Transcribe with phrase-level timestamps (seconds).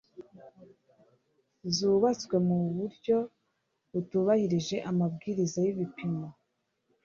[1.75, 3.17] zubatswe mu buryo
[3.91, 6.27] butubahirije amabwiriza y'ibipimo